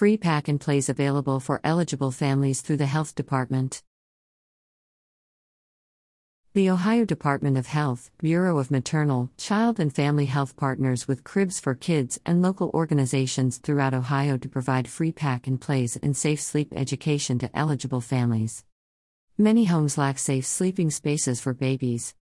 [0.00, 3.82] Free pack and plays available for eligible families through the Health Department.
[6.54, 11.60] The Ohio Department of Health, Bureau of Maternal, Child and Family Health partners with Cribs
[11.60, 16.40] for Kids and local organizations throughout Ohio to provide free pack and plays and safe
[16.40, 18.64] sleep education to eligible families.
[19.36, 22.14] Many homes lack safe sleeping spaces for babies.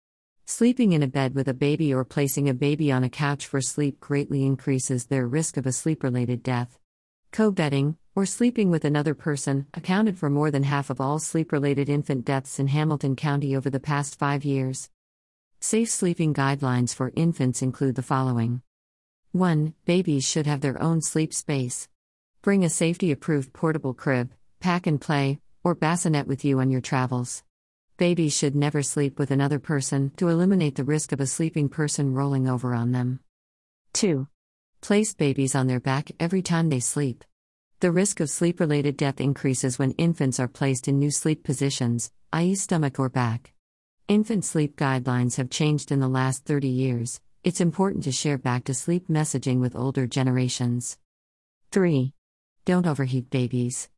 [0.46, 3.60] Sleeping in a bed with a baby or placing a baby on a couch for
[3.60, 6.76] sleep greatly increases their risk of a sleep related death.
[7.30, 11.52] Co bedding, or sleeping with another person, accounted for more than half of all sleep
[11.52, 14.90] related infant deaths in Hamilton County over the past five years.
[15.60, 18.62] Safe sleeping guidelines for infants include the following
[19.32, 19.74] 1.
[19.84, 21.88] Babies should have their own sleep space.
[22.42, 26.80] Bring a safety approved portable crib, pack and play, or bassinet with you on your
[26.80, 27.44] travels.
[27.98, 32.14] Babies should never sleep with another person to eliminate the risk of a sleeping person
[32.14, 33.20] rolling over on them.
[33.92, 34.28] 2.
[34.80, 37.24] Place babies on their back every time they sleep.
[37.80, 42.10] The risk of sleep related death increases when infants are placed in new sleep positions,
[42.32, 43.52] i.e., stomach or back.
[44.08, 47.20] Infant sleep guidelines have changed in the last 30 years.
[47.44, 50.98] It's important to share back to sleep messaging with older generations.
[51.70, 52.12] 3.
[52.64, 53.90] Don't overheat babies.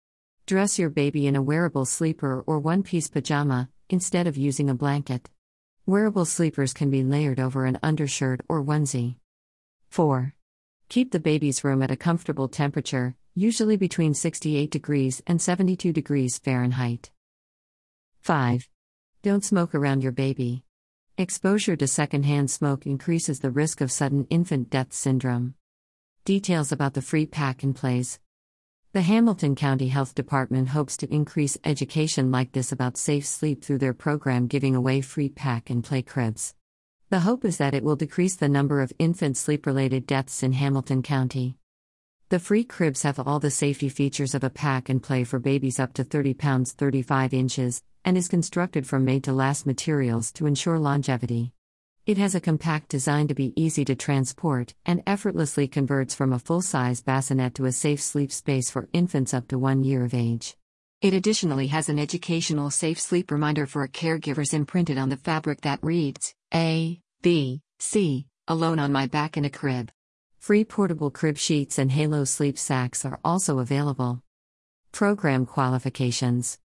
[0.47, 4.75] Dress your baby in a wearable sleeper or one piece pajama, instead of using a
[4.75, 5.31] blanket.
[5.87, 9.17] Wearable sleepers can be layered over an undershirt or onesie.
[9.91, 10.35] 4.
[10.91, 16.37] Keep the baby's room at a comfortable temperature, usually between 68 degrees and 72 degrees
[16.37, 17.13] Fahrenheit.
[18.23, 18.69] 5.
[19.23, 20.65] Don't smoke around your baby.
[21.17, 25.55] Exposure to secondhand smoke increases the risk of sudden infant death syndrome.
[26.25, 28.19] Details about the free pack and plays.
[28.93, 33.79] The Hamilton County Health Department hopes to increase education like this about safe sleep through
[33.79, 36.53] their program giving away free pack and play cribs.
[37.11, 40.53] The hope is that it will decrease the number of infant sleep related deaths in
[40.53, 41.57] Hamilton County.
[42.29, 45.81] The free cribs have all the safety features of a pack and play for babies
[45.81, 50.47] up to 30 pounds 35 inches, and is constructed from made to last materials to
[50.47, 51.53] ensure longevity.
[52.07, 56.39] It has a compact design to be easy to transport and effortlessly converts from a
[56.39, 60.15] full size bassinet to a safe sleep space for infants up to one year of
[60.15, 60.57] age.
[61.01, 65.83] It additionally has an educational safe sleep reminder for caregivers imprinted on the fabric that
[65.83, 69.93] reads A, B, C, alone on my back in a crib.
[70.41, 74.21] Free portable crib sheets and Halo sleep sacks are also available.
[74.91, 76.59] Program qualifications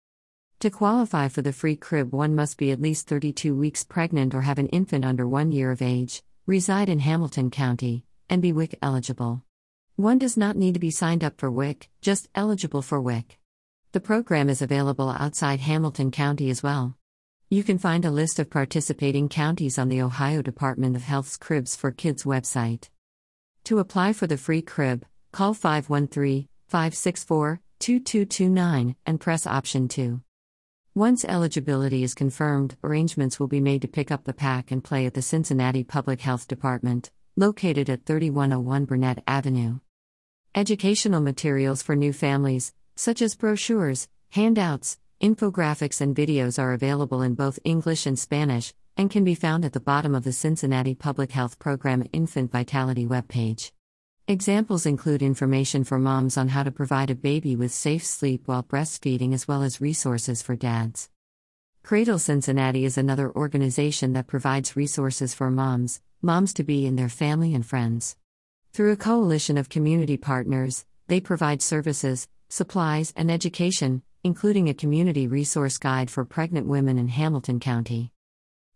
[0.60, 4.42] To qualify for the free crib, one must be at least 32 weeks pregnant or
[4.42, 8.78] have an infant under one year of age, reside in Hamilton County, and be WIC
[8.82, 9.42] eligible.
[9.96, 13.36] One does not need to be signed up for WIC, just eligible for WIC.
[13.90, 16.96] The program is available outside Hamilton County as well.
[17.52, 21.76] You can find a list of participating counties on the Ohio Department of Health's Cribs
[21.76, 22.88] for Kids website.
[23.64, 30.22] To apply for the free crib, call 513 564 2229 and press option 2.
[30.94, 35.04] Once eligibility is confirmed, arrangements will be made to pick up the pack and play
[35.04, 39.78] at the Cincinnati Public Health Department, located at 3101 Burnet Avenue.
[40.54, 47.34] Educational materials for new families, such as brochures, handouts, infographics, and videos, are available in
[47.34, 51.30] both English and Spanish and can be found at the bottom of the Cincinnati Public
[51.30, 53.70] Health Program Infant Vitality webpage.
[54.26, 58.62] Examples include information for moms on how to provide a baby with safe sleep while
[58.62, 61.08] breastfeeding, as well as resources for dads.
[61.84, 67.08] Cradle Cincinnati is another organization that provides resources for moms, moms to be, and their
[67.08, 68.16] family and friends.
[68.72, 75.26] Through a coalition of community partners, they provide services, supplies, and education, including a community
[75.26, 78.12] resource guide for pregnant women in Hamilton County.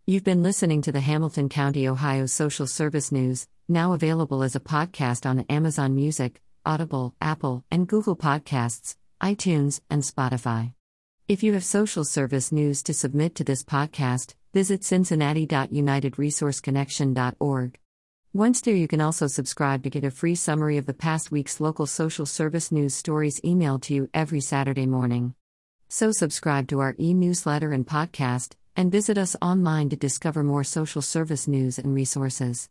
[0.05, 4.59] You've been listening to the Hamilton County, Ohio Social Service News, now available as a
[4.59, 10.73] podcast on Amazon Music, Audible, Apple, and Google Podcasts, iTunes, and Spotify.
[11.27, 17.79] If you have social service news to submit to this podcast, Visit cincinnati.unitedresourceconnection.org.
[18.35, 21.61] Once there, you can also subscribe to get a free summary of the past week's
[21.61, 25.33] local social service news stories emailed to you every Saturday morning.
[25.87, 30.65] So, subscribe to our e newsletter and podcast, and visit us online to discover more
[30.65, 32.67] social service news and resources.